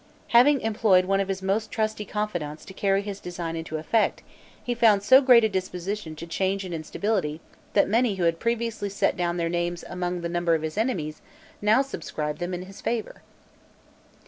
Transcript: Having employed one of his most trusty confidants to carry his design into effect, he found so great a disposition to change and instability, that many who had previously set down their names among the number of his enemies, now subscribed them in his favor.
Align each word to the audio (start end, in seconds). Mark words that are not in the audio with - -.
Having 0.29 0.61
employed 0.61 1.05
one 1.05 1.19
of 1.19 1.27
his 1.27 1.43
most 1.43 1.69
trusty 1.69 2.05
confidants 2.05 2.65
to 2.65 2.73
carry 2.73 3.03
his 3.03 3.19
design 3.19 3.55
into 3.55 3.77
effect, 3.77 4.23
he 4.63 4.73
found 4.73 5.03
so 5.03 5.21
great 5.21 5.43
a 5.43 5.47
disposition 5.49 6.15
to 6.15 6.25
change 6.25 6.65
and 6.65 6.73
instability, 6.73 7.39
that 7.73 7.87
many 7.87 8.15
who 8.15 8.23
had 8.23 8.39
previously 8.39 8.89
set 8.89 9.15
down 9.15 9.37
their 9.37 9.47
names 9.47 9.85
among 9.87 10.21
the 10.21 10.27
number 10.27 10.55
of 10.55 10.63
his 10.63 10.75
enemies, 10.75 11.21
now 11.61 11.83
subscribed 11.83 12.39
them 12.39 12.51
in 12.51 12.63
his 12.63 12.81
favor. 12.81 13.21